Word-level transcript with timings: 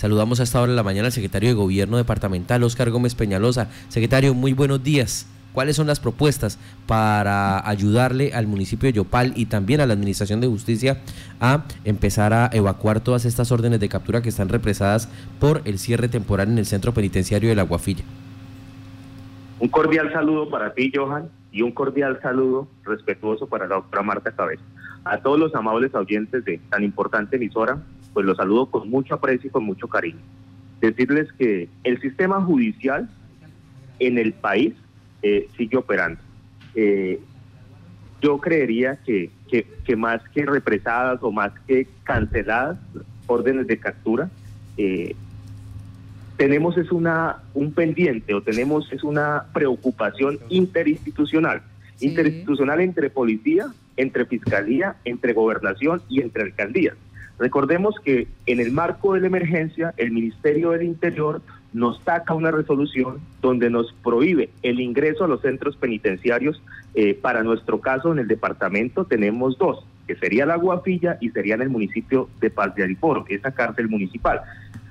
Saludamos 0.00 0.40
a 0.40 0.44
esta 0.44 0.62
hora 0.62 0.70
de 0.70 0.76
la 0.76 0.82
mañana 0.82 1.08
al 1.08 1.12
secretario 1.12 1.50
de 1.50 1.54
Gobierno 1.54 1.98
Departamental, 1.98 2.62
Oscar 2.62 2.88
Gómez 2.88 3.14
Peñalosa. 3.14 3.68
Secretario, 3.90 4.32
muy 4.32 4.54
buenos 4.54 4.82
días. 4.82 5.28
¿Cuáles 5.52 5.76
son 5.76 5.86
las 5.86 6.00
propuestas 6.00 6.58
para 6.86 7.68
ayudarle 7.68 8.32
al 8.32 8.46
municipio 8.46 8.86
de 8.86 8.94
Yopal 8.94 9.34
y 9.36 9.44
también 9.44 9.82
a 9.82 9.86
la 9.86 9.92
Administración 9.92 10.40
de 10.40 10.46
Justicia 10.46 11.02
a 11.38 11.64
empezar 11.84 12.32
a 12.32 12.48
evacuar 12.50 13.00
todas 13.00 13.26
estas 13.26 13.52
órdenes 13.52 13.78
de 13.78 13.90
captura 13.90 14.22
que 14.22 14.30
están 14.30 14.48
represadas 14.48 15.10
por 15.38 15.60
el 15.66 15.78
cierre 15.78 16.08
temporal 16.08 16.48
en 16.48 16.56
el 16.56 16.64
centro 16.64 16.94
penitenciario 16.94 17.50
de 17.50 17.56
La 17.56 17.64
Guafilla? 17.64 18.04
Un 19.58 19.68
cordial 19.68 20.10
saludo 20.14 20.48
para 20.48 20.72
ti, 20.72 20.90
Johan, 20.94 21.28
y 21.52 21.60
un 21.60 21.72
cordial 21.72 22.18
saludo 22.22 22.68
respetuoso 22.84 23.48
para 23.48 23.66
la 23.66 23.74
doctora 23.74 24.02
Marta 24.02 24.32
Cabeza. 24.32 24.62
A 25.04 25.18
todos 25.18 25.38
los 25.38 25.54
amables 25.54 25.94
oyentes 25.94 26.42
de 26.46 26.58
tan 26.70 26.84
importante 26.84 27.36
emisora, 27.36 27.82
pues 28.12 28.26
los 28.26 28.36
saludo 28.36 28.66
con 28.66 28.88
mucho 28.90 29.14
aprecio 29.14 29.48
y 29.48 29.50
con 29.50 29.64
mucho 29.64 29.88
cariño. 29.88 30.20
Decirles 30.80 31.32
que 31.38 31.68
el 31.84 32.00
sistema 32.00 32.40
judicial 32.40 33.08
en 33.98 34.18
el 34.18 34.32
país 34.32 34.74
eh, 35.22 35.48
sigue 35.56 35.76
operando. 35.76 36.20
Eh, 36.74 37.20
yo 38.22 38.38
creería 38.38 38.96
que, 39.04 39.30
que, 39.48 39.96
más 39.96 40.22
que 40.30 40.44
represadas 40.44 41.22
o 41.22 41.32
más 41.32 41.52
que 41.66 41.86
canceladas 42.04 42.78
órdenes 43.26 43.66
de 43.66 43.78
captura, 43.78 44.30
eh, 44.76 45.14
tenemos 46.36 46.76
es 46.78 46.90
una 46.90 47.36
un 47.54 47.72
pendiente 47.72 48.34
o 48.34 48.42
tenemos 48.42 48.90
es 48.92 49.04
una 49.04 49.44
preocupación 49.52 50.38
interinstitucional, 50.48 51.62
interinstitucional 52.00 52.80
entre 52.80 53.10
policía, 53.10 53.66
entre 53.96 54.24
fiscalía, 54.24 54.96
entre 55.04 55.32
gobernación 55.32 56.00
y 56.08 56.22
entre 56.22 56.44
alcaldías. 56.44 56.96
Recordemos 57.40 57.94
que 58.04 58.28
en 58.44 58.60
el 58.60 58.70
marco 58.70 59.14
de 59.14 59.20
la 59.22 59.28
emergencia, 59.28 59.94
el 59.96 60.12
Ministerio 60.12 60.72
del 60.72 60.82
Interior 60.82 61.40
nos 61.72 61.98
saca 62.02 62.34
una 62.34 62.50
resolución 62.50 63.18
donde 63.40 63.70
nos 63.70 63.94
prohíbe 64.04 64.50
el 64.62 64.78
ingreso 64.78 65.24
a 65.24 65.28
los 65.28 65.40
centros 65.40 65.74
penitenciarios. 65.76 66.62
Eh, 66.94 67.14
para 67.14 67.42
nuestro 67.42 67.80
caso, 67.80 68.12
en 68.12 68.18
el 68.18 68.28
departamento 68.28 69.06
tenemos 69.06 69.56
dos, 69.56 69.82
que 70.06 70.16
sería 70.16 70.44
la 70.44 70.56
Guafilla 70.56 71.16
y 71.18 71.30
sería 71.30 71.54
en 71.54 71.62
el 71.62 71.70
municipio 71.70 72.28
de 72.40 72.50
Paz 72.50 72.74
de 72.74 72.94
esa 73.30 73.52
cárcel 73.52 73.88
municipal. 73.88 74.42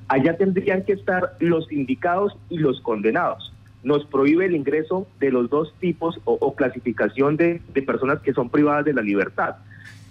Allá 0.08 0.36
tendrían 0.36 0.84
que 0.84 0.94
estar 0.94 1.34
los 1.40 1.72
indicados 1.72 2.36
y 2.50 2.58
los 2.58 2.82
condenados. 2.82 3.54
Nos 3.84 4.06
prohíbe 4.06 4.48
el 4.48 4.56
ingreso 4.56 5.08
de 5.20 5.32
los 5.32 5.52
dos 5.52 5.72
tipos 5.80 6.20
o, 6.26 6.56
clasificación 6.56 7.38
de 7.38 7.62
personas 7.86 8.22
que 8.22 8.34
son 8.34 8.50
privadas 8.50 8.86
de 8.86 8.94
la 8.94 9.04
libertad 9.04 9.58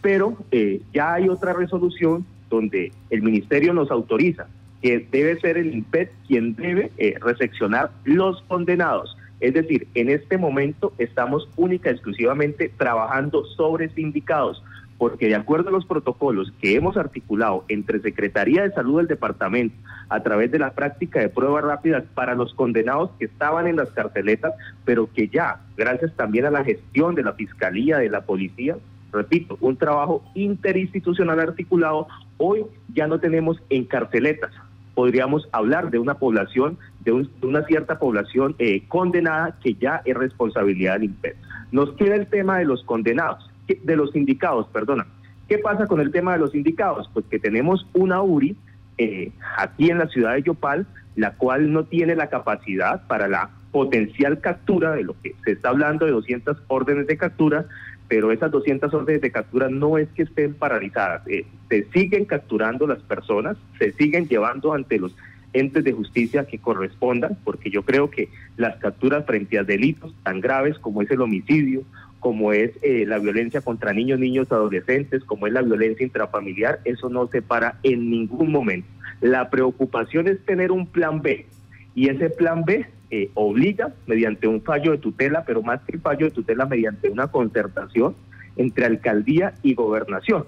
pero 0.00 0.36
eh, 0.50 0.80
ya 0.92 1.14
hay 1.14 1.28
otra 1.28 1.52
resolución 1.52 2.24
donde 2.48 2.92
el 3.10 3.22
ministerio 3.22 3.72
nos 3.74 3.91
autoriza 3.91 4.46
que 4.82 5.06
debe 5.10 5.38
ser 5.40 5.58
el 5.58 5.74
INPET 5.74 6.12
quien 6.27 6.55
debe 6.55 6.90
eh, 6.98 7.14
recepcionar 7.20 7.90
los 8.05 8.42
condenados. 8.42 9.16
Es 9.40 9.55
decir, 9.55 9.86
en 9.94 10.08
este 10.08 10.38
momento 10.38 10.92
estamos 10.98 11.48
única 11.56 11.90
y 11.90 11.94
exclusivamente 11.94 12.70
trabajando 12.77 13.44
sobre 13.44 13.88
sindicados, 13.90 14.62
porque 14.98 15.28
de 15.28 15.36
acuerdo 15.36 15.68
a 15.68 15.72
los 15.72 15.86
protocolos 15.86 16.52
que 16.60 16.74
hemos 16.74 16.96
articulado 16.96 17.64
entre 17.68 18.00
Secretaría 18.00 18.62
de 18.62 18.72
Salud 18.72 18.98
del 18.98 19.06
departamento 19.06 19.77
a 20.08 20.22
través 20.22 20.50
de 20.50 20.58
la 20.58 20.72
práctica 20.72 21.20
de 21.20 21.28
pruebas 21.28 21.64
rápidas 21.64 22.05
para 22.14 22.34
los 22.34 22.52
condenados 22.55 23.10
que 23.18 23.27
estaban 23.27 23.68
en 23.68 23.77
las 23.77 23.90
carceletas, 23.90 24.55
pero 24.84 25.08
que 25.12 25.28
ya, 25.28 25.60
gracias 25.77 26.14
también 26.16 26.46
a 26.46 26.50
la 26.50 26.64
gestión 26.64 27.14
de 27.14 27.22
la 27.22 27.34
Fiscalía, 27.34 27.98
de 27.98 28.10
la 28.10 28.22
Policía, 28.22 28.77
repito, 29.12 29.56
un 29.61 29.77
trabajo 29.77 30.23
interinstitucional 30.34 31.41
articulado, 31.41 32.09
hoy 32.37 32.64
ya 32.95 33.06
no 33.06 33.19
tenemos 33.20 33.61
encarceletas. 33.70 34.53
Podríamos 34.95 35.48
hablar 35.53 35.91
de 35.91 35.98
una 35.98 36.14
población, 36.14 36.78
de, 37.01 37.27
una 37.42 37.64
cierta 37.64 37.98
población 37.98 38.55
eh, 38.59 38.83
condenada 38.89 39.56
que 39.62 39.75
ya 39.75 40.03
es 40.05 40.14
responsabilidad 40.17 40.95
del 40.95 41.05
INPED. 41.05 41.34
Nos 41.70 41.92
queda 41.92 42.17
el 42.17 42.27
tema 42.27 42.59
de 42.59 42.64
los 42.64 42.83
condenados, 42.85 43.48
de 43.67 43.97
los 43.97 44.11
sindicados, 44.13 44.67
perdona. 44.68 45.07
¿Qué 45.48 45.58
pasa 45.58 45.86
con 45.86 46.01
el 46.01 46.11
tema 46.11 46.33
de 46.33 46.41
los 46.41 46.51
sindicados? 46.51 47.08
Pues 47.14 47.24
que 47.27 47.39
tenemos 47.39 47.86
una 47.95 48.23
URI 48.23 48.57
eh, 48.98 49.30
aquí 49.57 49.91
en 49.91 49.98
la 49.98 50.08
ciudad 50.08 50.35
de 50.35 50.42
Yopal, 50.42 50.86
la 51.17 51.35
cual 51.36 51.73
no 51.73 51.85
tiene 51.85 52.14
la 52.17 52.29
capacidad 52.29 53.07
para 53.07 53.29
la 53.29 53.51
potencial 53.73 54.41
captura 54.41 54.92
de 54.92 55.05
lo 55.05 55.14
que 55.23 55.35
se 55.45 55.52
está 55.52 55.70
hablando 55.70 56.05
de 56.05 56.13
200 56.13 56.57
órdenes 56.68 57.07
de 57.07 57.17
captura, 57.17 57.67
pero 58.08 58.33
esas 58.33 58.51
200 58.51 58.92
órdenes 58.95 59.20
de 59.20 59.30
captura 59.30 59.69
no 59.69 59.98
es 59.98 60.08
que 60.11 60.23
estén 60.23 60.55
paralizadas, 60.55 61.27
eh, 61.29 61.45
se 61.69 61.85
siguen 61.92 62.24
capturando 62.24 62.86
las 62.86 63.01
personas, 63.01 63.57
se 63.79 63.92
siguen 63.92 64.27
llevando 64.27 64.73
ante 64.73 64.98
los 64.98 65.14
entes 65.52 65.85
de 65.85 65.92
justicia 65.92 66.47
que 66.47 66.58
correspondan, 66.58 67.36
porque 67.45 67.70
yo 67.70 67.83
creo 67.83 68.11
que 68.11 68.29
las 68.57 68.77
capturas 68.77 69.24
frente 69.27 69.58
a 69.58 69.64
delitos 69.64 70.14
tan 70.23 70.41
graves 70.41 70.79
como 70.79 71.02
es 71.02 71.11
el 71.11 71.20
homicidio, 71.20 71.83
como 72.20 72.52
es 72.52 72.73
eh, 72.83 73.05
la 73.07 73.18
violencia 73.18 73.61
contra 73.61 73.92
niños, 73.92 74.18
niños, 74.18 74.51
adolescentes, 74.51 75.23
como 75.24 75.47
es 75.47 75.52
la 75.52 75.63
violencia 75.63 76.05
intrafamiliar, 76.05 76.80
eso 76.85 77.08
no 77.08 77.29
se 77.29 77.42
para 77.42 77.79
en 77.83 78.11
ningún 78.11 78.51
momento. 78.51 78.89
La 79.20 79.51
preocupación 79.51 80.29
es 80.29 80.45
tener 80.45 80.73
un 80.73 80.86
plan 80.86 81.23
B, 81.23 81.47
y 81.95 82.08
ese 82.08 82.30
plan 82.30 82.64
B 82.64 82.86
eh, 83.11 83.30
obliga 83.35 83.95
mediante 84.07 84.46
un 84.46 84.63
fallo 84.63 84.92
de 84.92 84.98
tutela, 84.98 85.45
pero 85.46 85.63
más 85.63 85.80
que 85.83 85.92
el 85.92 86.01
fallo 86.01 86.27
de 86.27 86.33
tutela, 86.33 86.67
mediante 86.67 87.08
una 87.08 87.29
concertación 87.29 88.14
entre 88.57 88.86
alcaldía 88.86 89.55
y 89.63 89.74
gobernación. 89.74 90.45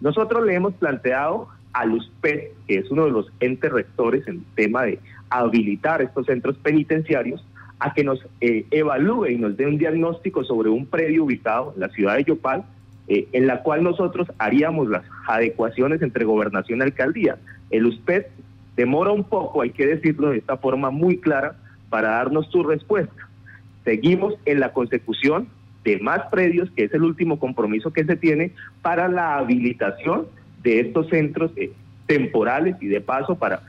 Nosotros 0.00 0.46
le 0.46 0.54
hemos 0.54 0.74
planteado 0.74 1.48
a 1.72 1.84
LUSPET, 1.84 2.52
que 2.66 2.78
es 2.78 2.90
uno 2.90 3.04
de 3.04 3.10
los 3.10 3.30
entes 3.40 3.70
rectores 3.70 4.26
en 4.26 4.44
tema 4.54 4.84
de 4.84 5.00
habilitar 5.30 6.00
estos 6.02 6.26
centros 6.26 6.56
penitenciarios, 6.58 7.44
a 7.80 7.94
que 7.94 8.04
nos 8.04 8.24
eh, 8.40 8.66
evalúe 8.70 9.26
y 9.26 9.36
nos 9.36 9.56
dé 9.56 9.66
un 9.66 9.78
diagnóstico 9.78 10.42
sobre 10.44 10.68
un 10.68 10.86
predio 10.86 11.24
ubicado 11.24 11.72
en 11.74 11.80
la 11.80 11.88
ciudad 11.90 12.16
de 12.16 12.24
Yopal, 12.24 12.64
eh, 13.06 13.28
en 13.32 13.46
la 13.46 13.62
cual 13.62 13.82
nosotros 13.82 14.28
haríamos 14.38 14.88
las 14.88 15.04
adecuaciones 15.26 16.02
entre 16.02 16.24
gobernación 16.24 16.80
y 16.80 16.82
alcaldía. 16.82 17.38
El 17.70 17.86
USPED 17.86 18.26
demora 18.76 19.12
un 19.12 19.24
poco, 19.24 19.62
hay 19.62 19.70
que 19.70 19.86
decirlo 19.86 20.30
de 20.30 20.38
esta 20.38 20.56
forma 20.56 20.90
muy 20.90 21.18
clara, 21.18 21.56
para 21.90 22.10
darnos 22.10 22.50
su 22.50 22.62
respuesta. 22.62 23.28
Seguimos 23.84 24.34
en 24.44 24.60
la 24.60 24.72
consecución 24.72 25.48
de 25.84 25.98
más 25.98 26.26
predios, 26.30 26.70
que 26.72 26.84
es 26.84 26.92
el 26.92 27.02
último 27.02 27.38
compromiso 27.38 27.92
que 27.92 28.04
se 28.04 28.16
tiene 28.16 28.52
para 28.82 29.08
la 29.08 29.38
habilitación 29.38 30.26
de 30.62 30.80
estos 30.80 31.08
centros 31.08 31.52
eh, 31.56 31.72
temporales 32.06 32.76
y 32.80 32.88
de 32.88 33.00
paso 33.00 33.36
para 33.36 33.62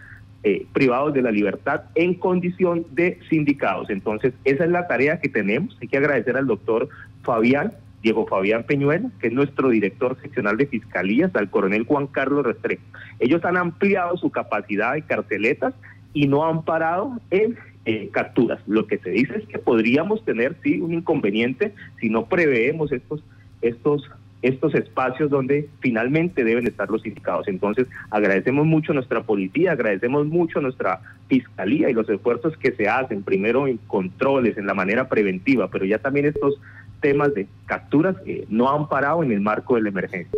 eh, 0.44 0.66
privados 0.74 1.14
de 1.14 1.22
la 1.22 1.32
libertad 1.32 1.84
en 1.96 2.14
condición 2.14 2.86
de 2.92 3.20
sindicados. 3.30 3.90
Entonces, 3.90 4.34
esa 4.46 4.64
es 4.64 4.72
la 4.72 4.88
tarea 4.88 5.20
que 5.20 5.30
tenemos. 5.30 5.78
Hay 5.82 5.88
que 5.88 5.98
agradecer 5.98 6.38
al 6.38 6.48
doctor 6.48 6.90
Fabián, 7.24 7.74
Diego 8.02 8.26
Fabián 8.26 8.64
Peñuela, 8.64 9.10
que 9.20 9.28
es 9.28 9.34
nuestro 9.34 9.70
director 9.70 10.18
seccional 10.22 10.56
de 10.56 10.68
fiscalías, 10.68 11.36
al 11.36 11.50
coronel 11.50 11.84
Juan 11.84 12.08
Carlos 12.08 12.46
Restrepo. 12.46 12.84
Ellos 13.20 13.44
han 13.44 13.58
ampliado 13.58 14.16
su 14.16 14.30
capacidad 14.32 14.94
de 14.94 15.02
carceletas 15.02 15.74
y 16.14 16.28
no 16.28 16.48
han 16.48 16.64
parado 16.64 17.20
en 17.32 17.58
eh, 17.86 18.10
capturas. 18.12 18.60
Lo 18.68 18.88
que 18.88 18.98
se 18.98 19.10
dice 19.10 19.38
es 19.38 19.48
que 19.48 19.60
podríamos 19.60 20.24
tener, 20.26 20.56
sí, 20.64 20.80
un 20.82 20.94
inconveniente 20.94 21.74
si 22.00 22.10
no 22.10 22.26
preveemos 22.26 22.92
estos, 22.92 23.24
estos, 23.62 24.10
estos 24.42 24.76
espacios 24.76 25.30
donde 25.30 25.70
finalmente 25.80 26.44
deben 26.44 26.68
estar 26.68 26.90
los 26.90 27.06
indicados. 27.06 27.48
Entonces, 27.48 27.88
agradecemos 28.10 28.66
mucho 28.66 28.92
a 28.92 28.96
nuestra 28.96 29.24
policía, 29.24 29.72
agradecemos 29.72 30.28
mucho 30.28 30.60
a 30.60 30.62
nuestra 30.62 31.02
fiscalía 31.28 31.90
y 31.90 31.94
los 31.94 32.10
esfuerzos 32.10 32.58
que 32.58 32.74
se 32.74 32.88
hacen, 32.88 33.24
primero 33.24 33.68
en 33.68 33.78
controles, 33.78 34.58
en 34.58 34.68
la 34.68 34.74
manera 34.74 35.08
preventiva, 35.08 35.70
pero 35.70 35.86
ya 35.86 36.00
también 36.00 36.26
estos 36.26 36.60
temas 37.02 37.34
de 37.34 37.48
capturas 37.66 38.18
que 38.26 38.46
no 38.50 38.70
han 38.70 38.90
parado 38.90 39.24
en 39.24 39.32
el 39.32 39.42
marco 39.42 39.76
de 39.76 39.84
la 39.84 39.90
emergencia. 39.90 40.38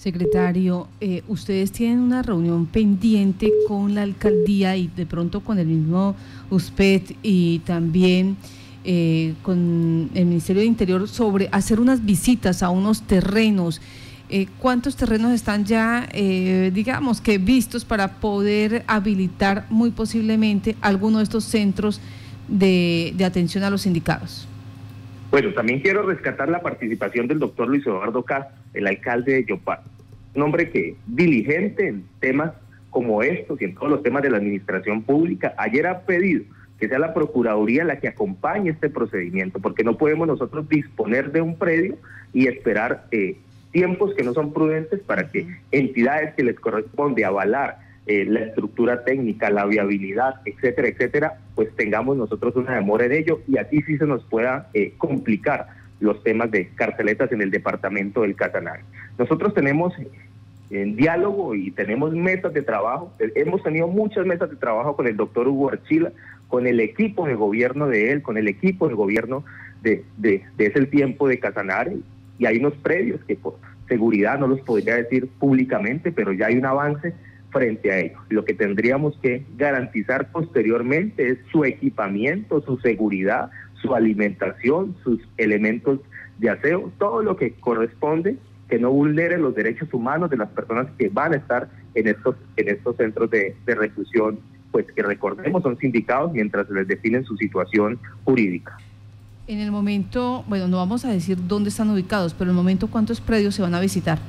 Secretario, 0.00 0.88
eh, 1.02 1.22
ustedes 1.28 1.72
tienen 1.72 1.98
una 1.98 2.22
reunión 2.22 2.64
pendiente 2.64 3.52
con 3.68 3.94
la 3.94 4.00
alcaldía 4.00 4.74
y 4.74 4.86
de 4.86 5.04
pronto 5.04 5.40
con 5.40 5.58
el 5.58 5.66
mismo 5.66 6.16
USPED 6.48 7.02
y 7.22 7.58
también 7.66 8.38
eh, 8.82 9.34
con 9.42 10.08
el 10.14 10.24
Ministerio 10.24 10.62
de 10.62 10.68
Interior 10.68 11.06
sobre 11.06 11.50
hacer 11.52 11.80
unas 11.80 12.02
visitas 12.02 12.62
a 12.62 12.70
unos 12.70 13.02
terrenos. 13.02 13.82
Eh, 14.30 14.46
¿Cuántos 14.58 14.96
terrenos 14.96 15.32
están 15.32 15.66
ya, 15.66 16.08
digamos 16.72 17.20
que 17.20 17.36
vistos 17.36 17.84
para 17.84 18.08
poder 18.20 18.84
habilitar 18.86 19.66
muy 19.68 19.90
posiblemente 19.90 20.76
alguno 20.80 21.18
de 21.18 21.24
estos 21.24 21.44
centros 21.44 22.00
de, 22.48 23.14
atención 23.22 23.64
a 23.64 23.68
los 23.68 23.82
sindicatos? 23.82 24.48
Bueno, 25.30 25.52
también 25.52 25.80
quiero 25.80 26.04
rescatar 26.04 26.48
la 26.48 26.62
participación 26.62 27.28
del 27.28 27.38
doctor 27.38 27.68
Luis 27.68 27.86
Eduardo 27.86 28.24
Castro, 28.24 28.56
el 28.72 28.86
alcalde 28.86 29.34
de 29.34 29.44
Yopal. 29.44 29.89
Un 30.34 30.42
hombre 30.42 30.70
que 30.70 30.96
diligente 31.06 31.88
en 31.88 32.04
temas 32.20 32.52
como 32.90 33.22
estos 33.22 33.60
y 33.60 33.64
en 33.64 33.74
todos 33.74 33.90
los 33.90 34.02
temas 34.02 34.22
de 34.22 34.30
la 34.30 34.38
administración 34.38 35.02
pública. 35.02 35.54
Ayer 35.56 35.86
ha 35.86 36.00
pedido 36.00 36.44
que 36.78 36.88
sea 36.88 36.98
la 36.98 37.14
Procuraduría 37.14 37.84
la 37.84 38.00
que 38.00 38.08
acompañe 38.08 38.70
este 38.70 38.88
procedimiento, 38.88 39.60
porque 39.60 39.84
no 39.84 39.98
podemos 39.98 40.26
nosotros 40.26 40.68
disponer 40.68 41.30
de 41.30 41.42
un 41.42 41.56
predio 41.56 41.98
y 42.32 42.48
esperar 42.48 43.06
eh, 43.10 43.36
tiempos 43.70 44.14
que 44.14 44.24
no 44.24 44.32
son 44.32 44.52
prudentes 44.52 45.00
para 45.00 45.30
que 45.30 45.46
entidades 45.70 46.34
que 46.34 46.42
les 46.42 46.58
corresponde 46.58 47.24
avalar 47.24 47.78
eh, 48.06 48.24
la 48.24 48.40
estructura 48.40 49.04
técnica, 49.04 49.50
la 49.50 49.66
viabilidad, 49.66 50.36
etcétera, 50.44 50.88
etcétera, 50.88 51.38
pues 51.54 51.68
tengamos 51.76 52.16
nosotros 52.16 52.56
una 52.56 52.74
demora 52.74 53.04
en 53.04 53.12
ello 53.12 53.40
y 53.46 53.58
aquí 53.58 53.82
sí 53.82 53.98
se 53.98 54.06
nos 54.06 54.24
pueda 54.24 54.68
eh, 54.72 54.94
complicar 54.96 55.68
los 56.00 56.22
temas 56.22 56.50
de 56.50 56.68
carceletas 56.74 57.30
en 57.32 57.42
el 57.42 57.50
departamento 57.50 58.22
del 58.22 58.34
Casanare. 58.34 58.82
Nosotros 59.18 59.54
tenemos 59.54 59.92
en 60.70 60.96
diálogo 60.96 61.54
y 61.54 61.70
tenemos 61.70 62.12
mesas 62.14 62.52
de 62.52 62.62
trabajo. 62.62 63.12
Hemos 63.18 63.62
tenido 63.62 63.86
muchas 63.86 64.26
mesas 64.26 64.50
de 64.50 64.56
trabajo 64.56 64.96
con 64.96 65.06
el 65.06 65.16
doctor 65.16 65.46
Hugo 65.48 65.70
Archila, 65.70 66.12
con 66.48 66.66
el 66.66 66.80
equipo 66.80 67.26
de 67.26 67.34
gobierno 67.34 67.86
de 67.86 68.12
él, 68.12 68.22
con 68.22 68.36
el 68.38 68.48
equipo 68.48 68.88
de 68.88 68.94
gobierno 68.94 69.44
de, 69.82 70.04
de, 70.16 70.42
de 70.56 70.66
ese 70.66 70.86
tiempo 70.86 71.28
de 71.28 71.38
Casanare. 71.38 71.96
Y 72.38 72.46
hay 72.46 72.58
unos 72.58 72.74
previos 72.74 73.20
que 73.24 73.36
por 73.36 73.56
seguridad 73.88 74.38
no 74.38 74.46
los 74.46 74.60
podría 74.60 74.96
decir 74.96 75.28
públicamente, 75.28 76.12
pero 76.12 76.32
ya 76.32 76.46
hay 76.46 76.56
un 76.56 76.64
avance 76.64 77.12
frente 77.50 77.92
a 77.92 77.98
ello. 77.98 78.18
Lo 78.28 78.44
que 78.44 78.54
tendríamos 78.54 79.16
que 79.22 79.44
garantizar 79.56 80.30
posteriormente 80.30 81.28
es 81.30 81.38
su 81.50 81.64
equipamiento, 81.64 82.62
su 82.62 82.78
seguridad, 82.78 83.50
su 83.80 83.94
alimentación, 83.94 84.96
sus 85.02 85.20
elementos 85.36 86.00
de 86.38 86.50
aseo, 86.50 86.92
todo 86.98 87.22
lo 87.22 87.36
que 87.36 87.52
corresponde 87.52 88.36
que 88.68 88.78
no 88.78 88.90
vulnere 88.92 89.36
los 89.36 89.54
derechos 89.54 89.92
humanos 89.92 90.30
de 90.30 90.36
las 90.36 90.48
personas 90.48 90.86
que 90.96 91.08
van 91.08 91.34
a 91.34 91.36
estar 91.36 91.68
en 91.94 92.06
estos, 92.06 92.36
en 92.56 92.68
estos 92.68 92.96
centros 92.96 93.28
de, 93.30 93.54
reclusión, 93.66 94.38
pues 94.70 94.86
que 94.94 95.02
recordemos 95.02 95.62
son 95.62 95.76
sindicados 95.76 96.32
mientras 96.32 96.70
les 96.70 96.86
definen 96.86 97.24
su 97.24 97.36
situación 97.36 97.98
jurídica. 98.24 98.78
En 99.48 99.58
el 99.58 99.72
momento, 99.72 100.44
bueno, 100.46 100.68
no 100.68 100.76
vamos 100.76 101.04
a 101.04 101.10
decir 101.10 101.36
dónde 101.48 101.70
están 101.70 101.90
ubicados, 101.90 102.32
pero 102.32 102.50
en 102.50 102.56
el 102.56 102.56
momento 102.56 102.86
cuántos 102.86 103.20
predios 103.20 103.56
se 103.56 103.62
van 103.62 103.74
a 103.74 103.80
visitar. 103.80 104.20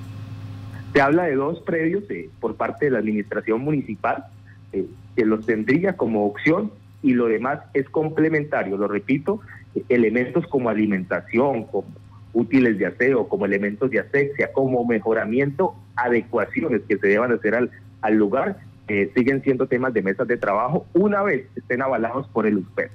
Se 0.94 1.02
habla 1.02 1.24
de 1.24 1.36
dos 1.36 1.60
predios 1.62 2.04
eh, 2.10 2.30
por 2.40 2.56
parte 2.56 2.86
de 2.86 2.92
la 2.92 3.00
administración 3.00 3.62
municipal, 3.62 4.26
eh, 4.74 4.86
que 5.16 5.26
los 5.26 5.46
tendría 5.46 5.98
como 5.98 6.26
opción 6.26 6.72
y 7.02 7.14
lo 7.14 7.28
demás 7.28 7.60
es 7.74 7.90
complementario, 7.90 8.78
lo 8.78 8.88
repito, 8.88 9.42
elementos 9.90 10.46
como 10.48 10.70
alimentación, 10.70 11.64
como 11.66 11.88
útiles 12.34 12.78
de 12.78 12.86
aseo, 12.86 13.28
como 13.28 13.46
elementos 13.46 13.90
de 13.90 14.00
asexia, 14.00 14.52
como 14.54 14.86
mejoramiento, 14.86 15.76
adecuaciones 15.96 16.82
que 16.88 16.98
se 16.98 17.08
deban 17.08 17.32
hacer 17.32 17.56
al, 17.56 17.72
al 18.02 18.16
lugar, 18.16 18.60
eh, 18.88 19.12
siguen 19.16 19.42
siendo 19.42 19.68
temas 19.68 19.94
de 19.94 20.02
mesas 20.02 20.28
de 20.28 20.38
trabajo 20.38 20.86
una 20.94 21.22
vez 21.22 21.46
estén 21.56 21.82
avalados 21.82 22.28
por 22.28 22.46
el 22.46 22.58
USPED. 22.58 22.90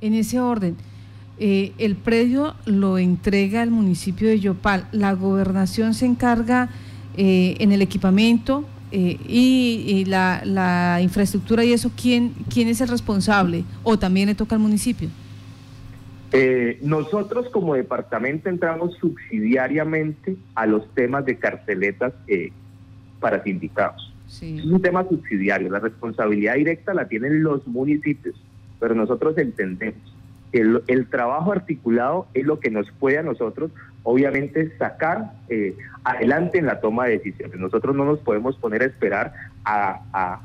En 0.00 0.14
ese 0.14 0.40
orden, 0.40 0.76
eh, 1.38 1.72
el 1.78 1.96
predio 1.96 2.54
lo 2.66 2.98
entrega 2.98 3.62
el 3.62 3.70
municipio 3.70 4.28
de 4.28 4.40
Yopal, 4.40 4.86
la 4.92 5.12
gobernación 5.12 5.94
se 5.94 6.06
encarga 6.06 6.70
eh, 7.16 7.56
en 7.58 7.72
el 7.72 7.82
equipamiento 7.82 8.64
y, 8.94 10.04
la, 10.06 10.42
la, 10.44 11.00
infraestructura 11.00 11.64
y 11.64 11.72
eso, 11.72 11.90
¿quién, 11.96 12.34
¿quién 12.52 12.68
es 12.68 12.80
el 12.82 12.88
responsable? 12.88 13.64
¿O 13.82 13.98
también 13.98 14.28
le 14.28 14.34
toca 14.34 14.54
al 14.54 14.60
municipio? 14.60 15.08
Eh, 16.34 16.78
nosotros 16.80 17.50
como 17.50 17.74
departamento 17.74 18.48
entramos 18.48 18.96
subsidiariamente 18.96 20.36
a 20.54 20.66
los 20.66 20.88
temas 20.94 21.26
de 21.26 21.36
carceletas 21.36 22.14
eh, 22.26 22.52
para 23.20 23.42
sindicados. 23.42 24.10
Es 24.40 24.64
un 24.64 24.80
tema 24.80 25.06
subsidiario, 25.06 25.68
la 25.68 25.78
responsabilidad 25.78 26.54
directa 26.54 26.94
la 26.94 27.06
tienen 27.06 27.42
los 27.42 27.66
municipios, 27.66 28.34
pero 28.80 28.94
nosotros 28.94 29.36
entendemos 29.36 30.00
que 30.50 30.60
el, 30.86 31.06
trabajo 31.08 31.52
articulado 31.52 32.26
es 32.32 32.46
lo 32.46 32.58
que 32.58 32.70
nos 32.70 32.90
puede 32.92 33.18
a 33.18 33.22
nosotros, 33.22 33.70
obviamente, 34.02 34.76
sacar 34.78 35.32
eh, 35.48 35.76
adelante 36.04 36.58
en 36.58 36.66
la 36.66 36.80
toma 36.80 37.06
de 37.06 37.18
decisiones. 37.18 37.58
Nosotros 37.58 37.94
no 37.94 38.04
nos 38.04 38.20
podemos 38.20 38.56
poner 38.56 38.82
a 38.82 38.86
esperar 38.86 39.32
a 39.64 40.40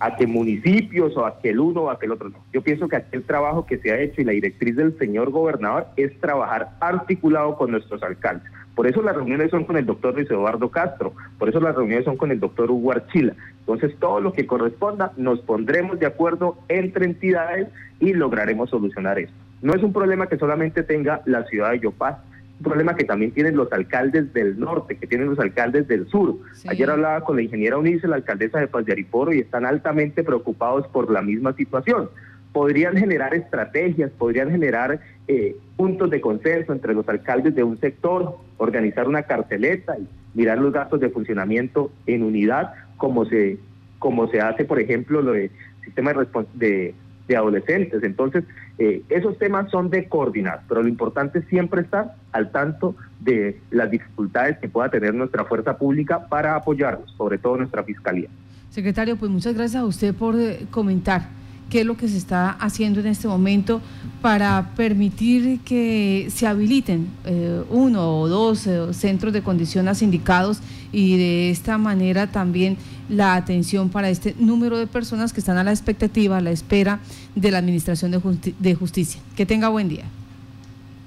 a 0.00 0.16
que 0.16 0.26
municipios 0.26 1.14
o 1.16 1.26
a 1.26 1.38
que 1.40 1.50
el 1.50 1.60
uno 1.60 1.82
o 1.82 1.90
a 1.90 1.98
que 1.98 2.06
el 2.06 2.12
otro. 2.12 2.30
No. 2.30 2.38
Yo 2.52 2.62
pienso 2.62 2.88
que 2.88 2.96
aquel 2.96 3.22
trabajo 3.22 3.66
que 3.66 3.78
se 3.78 3.92
ha 3.92 4.00
hecho 4.00 4.22
y 4.22 4.24
la 4.24 4.32
directriz 4.32 4.74
del 4.74 4.98
señor 4.98 5.30
gobernador 5.30 5.88
es 5.96 6.18
trabajar 6.20 6.70
articulado 6.80 7.56
con 7.56 7.70
nuestros 7.70 8.02
alcaldes. 8.02 8.50
Por 8.74 8.86
eso 8.86 9.02
las 9.02 9.14
reuniones 9.14 9.50
son 9.50 9.64
con 9.64 9.76
el 9.76 9.84
doctor 9.84 10.14
Luis 10.14 10.30
Eduardo 10.30 10.70
Castro, 10.70 11.12
por 11.38 11.50
eso 11.50 11.60
las 11.60 11.76
reuniones 11.76 12.06
son 12.06 12.16
con 12.16 12.30
el 12.30 12.40
doctor 12.40 12.70
Hugo 12.70 12.92
Archila. 12.92 13.34
Entonces 13.58 13.94
todo 14.00 14.20
lo 14.20 14.32
que 14.32 14.46
corresponda 14.46 15.12
nos 15.18 15.40
pondremos 15.40 16.00
de 16.00 16.06
acuerdo 16.06 16.56
entre 16.68 17.04
entidades 17.04 17.68
y 18.00 18.14
lograremos 18.14 18.70
solucionar 18.70 19.18
esto. 19.18 19.34
No 19.60 19.74
es 19.74 19.82
un 19.82 19.92
problema 19.92 20.28
que 20.28 20.38
solamente 20.38 20.82
tenga 20.82 21.20
la 21.26 21.44
ciudad 21.44 21.72
de 21.72 21.80
Yopaz, 21.80 22.16
un 22.60 22.64
problema 22.64 22.94
que 22.94 23.04
también 23.04 23.32
tienen 23.32 23.56
los 23.56 23.72
alcaldes 23.72 24.34
del 24.34 24.60
norte, 24.60 24.98
que 24.98 25.06
tienen 25.06 25.30
los 25.30 25.38
alcaldes 25.38 25.88
del 25.88 26.06
sur. 26.08 26.36
Ayer 26.68 26.90
hablaba 26.90 27.24
con 27.24 27.36
la 27.36 27.42
ingeniera 27.42 27.78
Unice, 27.78 28.06
la 28.06 28.16
alcaldesa 28.16 28.60
de 28.60 28.68
Paz 28.68 28.84
de 28.84 28.92
Ariporo, 28.92 29.32
y 29.32 29.38
están 29.38 29.64
altamente 29.64 30.22
preocupados 30.22 30.86
por 30.88 31.10
la 31.10 31.22
misma 31.22 31.54
situación. 31.54 32.10
Podrían 32.52 32.98
generar 32.98 33.32
estrategias, 33.32 34.10
podrían 34.10 34.50
generar 34.50 35.00
eh, 35.26 35.56
puntos 35.78 36.10
de 36.10 36.20
consenso 36.20 36.74
entre 36.74 36.92
los 36.92 37.08
alcaldes 37.08 37.54
de 37.54 37.62
un 37.62 37.80
sector, 37.80 38.36
organizar 38.58 39.08
una 39.08 39.22
carceleta 39.22 39.96
y 39.98 40.06
mirar 40.34 40.58
los 40.58 40.70
gastos 40.70 41.00
de 41.00 41.08
funcionamiento 41.08 41.90
en 42.06 42.22
unidad, 42.22 42.74
como 42.98 43.24
se, 43.24 43.56
como 43.98 44.28
se 44.28 44.42
hace, 44.42 44.66
por 44.66 44.78
ejemplo, 44.80 45.22
lo 45.22 45.32
de 45.32 45.50
sistema 45.82 46.12
de, 46.12 46.26
de 46.54 46.94
adolescentes. 47.36 48.02
Entonces, 48.02 48.44
eh, 48.78 49.02
esos 49.08 49.38
temas 49.38 49.70
son 49.70 49.90
de 49.90 50.08
coordinar, 50.08 50.62
pero 50.68 50.82
lo 50.82 50.88
importante 50.88 51.40
es 51.40 51.44
siempre 51.46 51.82
estar 51.82 52.14
al 52.32 52.50
tanto 52.50 52.94
de 53.20 53.58
las 53.70 53.90
dificultades 53.90 54.58
que 54.58 54.68
pueda 54.68 54.88
tener 54.88 55.14
nuestra 55.14 55.44
fuerza 55.44 55.76
pública 55.76 56.26
para 56.28 56.56
apoyarnos, 56.56 57.10
sobre 57.16 57.38
todo 57.38 57.56
nuestra 57.56 57.82
fiscalía. 57.82 58.28
Secretario, 58.70 59.16
pues 59.16 59.30
muchas 59.30 59.54
gracias 59.54 59.82
a 59.82 59.86
usted 59.86 60.14
por 60.14 60.38
eh, 60.38 60.66
comentar 60.70 61.39
qué 61.70 61.80
es 61.80 61.86
lo 61.86 61.96
que 61.96 62.08
se 62.08 62.18
está 62.18 62.50
haciendo 62.50 63.00
en 63.00 63.06
este 63.06 63.28
momento 63.28 63.80
para 64.20 64.72
permitir 64.76 65.60
que 65.60 66.26
se 66.30 66.46
habiliten 66.46 67.08
eh, 67.24 67.62
uno 67.70 68.20
o 68.20 68.28
dos 68.28 68.66
eh, 68.66 68.92
centros 68.92 69.32
de 69.32 69.42
condición 69.42 69.88
a 69.88 69.94
sindicados 69.94 70.60
y 70.92 71.16
de 71.16 71.50
esta 71.50 71.78
manera 71.78 72.26
también 72.26 72.76
la 73.08 73.36
atención 73.36 73.88
para 73.88 74.10
este 74.10 74.34
número 74.38 74.76
de 74.78 74.86
personas 74.86 75.32
que 75.32 75.40
están 75.40 75.56
a 75.56 75.64
la 75.64 75.70
expectativa, 75.70 76.36
a 76.36 76.40
la 76.40 76.50
espera 76.50 76.98
de 77.34 77.50
la 77.50 77.58
Administración 77.58 78.10
de, 78.10 78.20
de 78.58 78.74
Justicia. 78.74 79.22
Que 79.36 79.46
tenga 79.46 79.68
buen 79.68 79.88
día. 79.88 80.04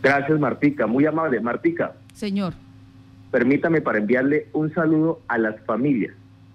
Gracias, 0.02 0.40
Martica. 0.40 0.88
Muy 0.88 1.06
amable. 1.06 1.40
Martica. 1.40 1.94
Señor. 2.14 2.54
Permítame 3.32 3.82
para 3.82 3.98
enviarle 3.98 4.48
un 4.54 4.74
saludo 4.74 5.22
a 5.28 5.38
las 5.38 5.60
familias 5.66 6.14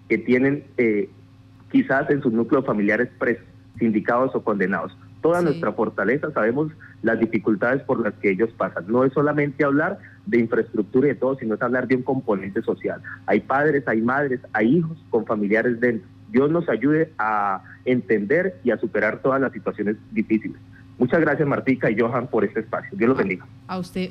que 0.08 0.18
tienen 0.18 0.64
eh, 0.76 1.10
quizás 1.70 2.08
en 2.10 2.22
sus 2.22 2.32
núcleos 2.32 2.64
familiares 2.64 3.08
presos 3.18 3.44
sindicados 3.78 4.34
o 4.34 4.42
condenados. 4.42 4.96
Toda 5.20 5.42
nuestra 5.42 5.72
fortaleza, 5.72 6.30
sabemos 6.32 6.70
las 7.02 7.18
dificultades 7.18 7.82
por 7.82 8.00
las 8.00 8.14
que 8.14 8.30
ellos 8.30 8.50
pasan. 8.56 8.84
No 8.86 9.04
es 9.04 9.12
solamente 9.12 9.64
hablar 9.64 9.98
de 10.26 10.38
infraestructura 10.38 11.08
y 11.08 11.10
de 11.10 11.16
todo, 11.16 11.36
sino 11.36 11.54
es 11.54 11.62
hablar 11.62 11.88
de 11.88 11.96
un 11.96 12.02
componente 12.02 12.62
social. 12.62 13.02
Hay 13.26 13.40
padres, 13.40 13.86
hay 13.88 14.00
madres, 14.00 14.40
hay 14.52 14.76
hijos 14.76 14.96
con 15.10 15.26
familiares 15.26 15.80
dentro. 15.80 16.08
Dios 16.30 16.50
nos 16.50 16.68
ayude 16.68 17.12
a 17.18 17.62
entender 17.84 18.60
y 18.62 18.70
a 18.70 18.78
superar 18.78 19.20
todas 19.22 19.40
las 19.40 19.52
situaciones 19.52 19.96
difíciles. 20.12 20.58
Muchas 20.98 21.20
gracias 21.20 21.48
Martica 21.48 21.90
y 21.90 21.98
Johan 21.98 22.26
por 22.26 22.44
este 22.44 22.60
espacio. 22.60 22.90
Dios 22.96 23.08
los 23.08 23.18
bendiga. 23.18 23.46
A 23.68 23.78
usted. 23.78 24.06